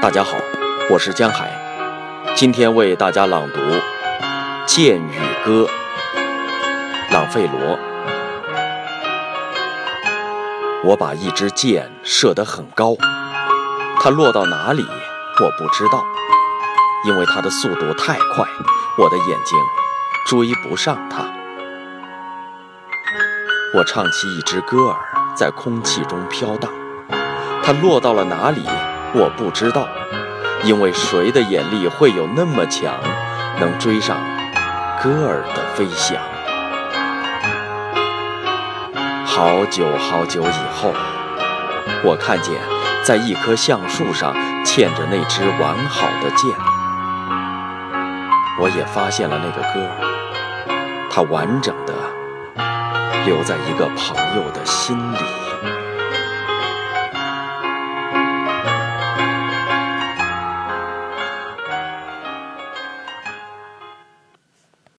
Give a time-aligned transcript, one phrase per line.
[0.00, 0.36] 大家好，
[0.88, 1.50] 我是江海，
[2.36, 3.58] 今天为大家朗读
[4.64, 5.66] 《剑与歌》，
[7.12, 7.76] 朗费罗。
[10.84, 12.94] 我把一支箭射得很高，
[13.98, 14.86] 它落到哪里
[15.40, 16.04] 我不知道，
[17.04, 18.46] 因为它的速度太快，
[18.98, 19.58] 我的眼睛
[20.26, 21.24] 追不上它。
[23.74, 24.96] 我唱起一支歌儿，
[25.34, 26.70] 在空气中飘荡，
[27.64, 28.62] 它落到了哪里
[29.14, 29.88] 我不知道，
[30.64, 32.94] 因为谁的眼力会有那么强，
[33.58, 34.18] 能追上
[35.02, 36.18] 歌儿的飞翔？
[39.24, 40.92] 好久好久以后，
[42.04, 42.54] 我看见
[43.02, 46.50] 在一棵橡树上嵌着那支完好的箭，
[48.60, 51.94] 我也发现了那个歌儿，它完整的
[53.24, 55.47] 留在一个朋友的心里。